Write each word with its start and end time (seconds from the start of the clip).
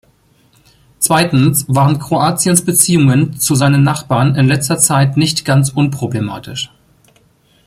Zweitens 0.97 1.65
waren 1.67 1.99
Kroatiens 1.99 2.65
Beziehungen 2.65 3.37
zu 3.39 3.53
seinen 3.53 3.83
Nachbarn 3.83 4.33
in 4.33 4.47
letzter 4.47 4.79
Zeit 4.79 5.15
nicht 5.15 5.45
ganz 5.45 5.69
unproblematisch. 5.69 6.71